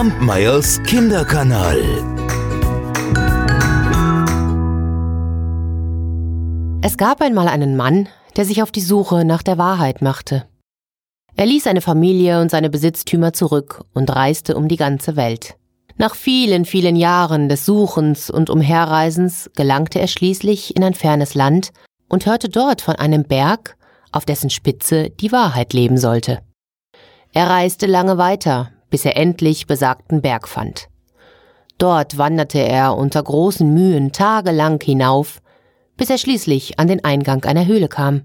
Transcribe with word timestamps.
Kampmeyers 0.00 0.82
Kinderkanal. 0.84 1.78
Es 6.80 6.96
gab 6.96 7.20
einmal 7.20 7.48
einen 7.48 7.76
Mann, 7.76 8.08
der 8.34 8.46
sich 8.46 8.62
auf 8.62 8.72
die 8.72 8.80
Suche 8.80 9.26
nach 9.26 9.42
der 9.42 9.58
Wahrheit 9.58 10.00
machte. 10.00 10.46
Er 11.36 11.44
ließ 11.44 11.64
seine 11.64 11.82
Familie 11.82 12.40
und 12.40 12.50
seine 12.50 12.70
Besitztümer 12.70 13.34
zurück 13.34 13.84
und 13.92 14.08
reiste 14.08 14.56
um 14.56 14.68
die 14.68 14.78
ganze 14.78 15.16
Welt. 15.16 15.58
Nach 15.98 16.14
vielen, 16.14 16.64
vielen 16.64 16.96
Jahren 16.96 17.50
des 17.50 17.66
Suchens 17.66 18.30
und 18.30 18.48
Umherreisens 18.48 19.50
gelangte 19.54 20.00
er 20.00 20.08
schließlich 20.08 20.76
in 20.76 20.82
ein 20.82 20.94
fernes 20.94 21.34
Land 21.34 21.72
und 22.08 22.24
hörte 22.24 22.48
dort 22.48 22.80
von 22.80 22.96
einem 22.96 23.24
Berg, 23.24 23.76
auf 24.12 24.24
dessen 24.24 24.48
Spitze 24.48 25.10
die 25.10 25.30
Wahrheit 25.30 25.74
leben 25.74 25.98
sollte. 25.98 26.38
Er 27.34 27.50
reiste 27.50 27.84
lange 27.84 28.16
weiter, 28.16 28.70
bis 28.90 29.04
er 29.04 29.16
endlich 29.16 29.66
besagten 29.66 30.20
Berg 30.20 30.48
fand. 30.48 30.88
Dort 31.78 32.18
wanderte 32.18 32.58
er 32.58 32.96
unter 32.96 33.22
großen 33.22 33.72
Mühen 33.72 34.12
tagelang 34.12 34.80
hinauf, 34.82 35.40
bis 35.96 36.10
er 36.10 36.18
schließlich 36.18 36.78
an 36.78 36.88
den 36.88 37.04
Eingang 37.04 37.44
einer 37.44 37.66
Höhle 37.66 37.88
kam. 37.88 38.22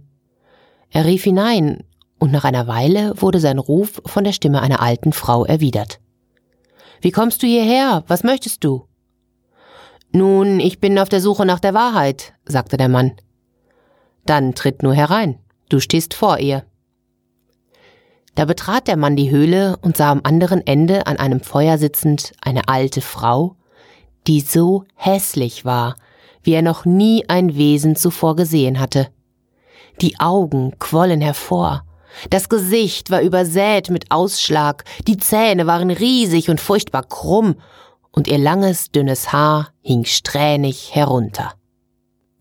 Er 0.89 1.05
rief 1.05 1.23
hinein, 1.23 1.83
und 2.19 2.31
nach 2.31 2.43
einer 2.43 2.67
Weile 2.67 3.13
wurde 3.21 3.39
sein 3.39 3.59
Ruf 3.59 4.01
von 4.05 4.23
der 4.23 4.33
Stimme 4.33 4.61
einer 4.61 4.81
alten 4.81 5.13
Frau 5.13 5.45
erwidert. 5.45 5.99
Wie 7.01 7.11
kommst 7.11 7.43
du 7.43 7.47
hierher? 7.47 8.03
Was 8.07 8.23
möchtest 8.23 8.63
du? 8.63 8.87
Nun, 10.11 10.59
ich 10.59 10.79
bin 10.79 10.97
auf 10.97 11.09
der 11.09 11.21
Suche 11.21 11.45
nach 11.45 11.59
der 11.59 11.73
Wahrheit, 11.73 12.33
sagte 12.45 12.77
der 12.77 12.89
Mann. 12.89 13.13
Dann 14.25 14.55
tritt 14.55 14.81
nur 14.81 14.93
herein, 14.93 15.39
du 15.69 15.79
stehst 15.79 16.13
vor 16.13 16.39
ihr. 16.39 16.65
Da 18.35 18.45
betrat 18.45 18.87
der 18.87 18.97
Mann 18.97 19.15
die 19.15 19.31
Höhle 19.31 19.77
und 19.81 19.97
sah 19.97 20.11
am 20.11 20.21
anderen 20.23 20.65
Ende 20.67 21.07
an 21.07 21.17
einem 21.17 21.39
Feuer 21.39 21.77
sitzend 21.77 22.33
eine 22.41 22.67
alte 22.67 23.01
Frau, 23.01 23.55
die 24.27 24.41
so 24.41 24.83
hässlich 24.95 25.65
war, 25.65 25.95
wie 26.43 26.53
er 26.53 26.61
noch 26.61 26.85
nie 26.85 27.25
ein 27.27 27.55
Wesen 27.55 27.95
zuvor 27.95 28.35
gesehen 28.35 28.79
hatte. 28.79 29.07
Die 30.01 30.19
Augen 30.19 30.77
quollen 30.79 31.21
hervor, 31.21 31.85
das 32.29 32.49
Gesicht 32.49 33.11
war 33.11 33.21
übersät 33.21 33.89
mit 33.89 34.11
Ausschlag, 34.11 34.85
die 35.07 35.17
Zähne 35.17 35.67
waren 35.67 35.91
riesig 35.91 36.49
und 36.49 36.61
furchtbar 36.61 37.03
krumm, 37.03 37.55
und 38.11 38.29
ihr 38.29 38.37
langes, 38.37 38.91
dünnes 38.91 39.33
Haar 39.33 39.73
hing 39.81 40.05
strähnig 40.05 40.95
herunter. 40.95 41.53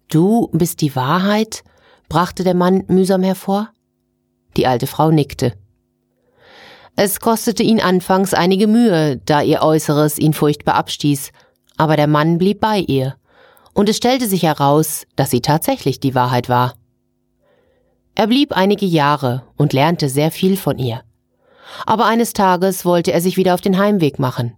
Du 0.08 0.48
bist 0.52 0.80
die 0.80 0.94
Wahrheit? 0.94 1.64
brachte 2.08 2.44
der 2.44 2.54
Mann 2.54 2.84
mühsam 2.86 3.24
hervor. 3.24 3.70
Die 4.56 4.68
alte 4.68 4.86
Frau 4.86 5.10
nickte. 5.10 5.54
Es 6.96 7.18
kostete 7.18 7.62
ihn 7.62 7.80
anfangs 7.80 8.34
einige 8.34 8.68
Mühe, 8.68 9.20
da 9.24 9.42
ihr 9.42 9.62
Äußeres 9.62 10.18
ihn 10.18 10.32
furchtbar 10.32 10.74
abstieß, 10.74 11.32
aber 11.76 11.96
der 11.96 12.06
Mann 12.06 12.38
blieb 12.38 12.60
bei 12.60 12.78
ihr, 12.78 13.16
und 13.72 13.88
es 13.88 13.96
stellte 13.96 14.26
sich 14.26 14.44
heraus, 14.44 15.04
dass 15.16 15.30
sie 15.30 15.40
tatsächlich 15.40 15.98
die 15.98 16.14
Wahrheit 16.14 16.48
war. 16.48 16.74
Er 18.14 18.28
blieb 18.28 18.52
einige 18.52 18.86
Jahre 18.86 19.42
und 19.56 19.72
lernte 19.72 20.08
sehr 20.08 20.30
viel 20.30 20.56
von 20.56 20.78
ihr. 20.78 21.02
Aber 21.84 22.06
eines 22.06 22.32
Tages 22.32 22.84
wollte 22.84 23.12
er 23.12 23.20
sich 23.20 23.36
wieder 23.36 23.54
auf 23.54 23.60
den 23.60 23.76
Heimweg 23.76 24.20
machen. 24.20 24.54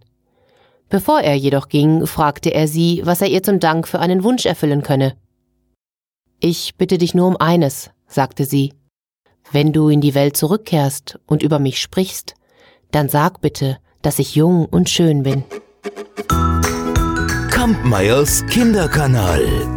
Bevor 0.89 1.21
er 1.21 1.35
jedoch 1.35 1.67
ging, 1.67 2.05
fragte 2.05 2.53
er 2.53 2.67
sie, 2.67 3.01
was 3.03 3.21
er 3.21 3.27
ihr 3.27 3.41
zum 3.41 3.59
Dank 3.59 3.87
für 3.87 3.99
einen 3.99 4.23
Wunsch 4.23 4.45
erfüllen 4.45 4.83
könne. 4.83 5.17
Ich 6.39 6.75
bitte 6.77 6.99
dich 6.99 7.15
nur 7.15 7.27
um 7.27 7.37
eines, 7.37 7.89
sagte 8.05 8.45
sie, 8.45 8.73
wenn 9.51 9.73
du 9.73 9.89
in 9.89 10.01
die 10.01 10.15
Welt 10.15 10.37
zurückkehrst 10.37 11.19
und 11.25 11.43
über 11.43 11.59
mich 11.59 11.81
sprichst, 11.81 12.35
dann 12.91 13.09
sag 13.09 13.41
bitte, 13.41 13.77
dass 14.01 14.19
ich 14.19 14.35
jung 14.35 14.65
und 14.65 14.89
schön 14.89 15.23
bin. 15.23 15.43
Kampmeyers 17.51 18.45
Kinderkanal. 18.47 19.76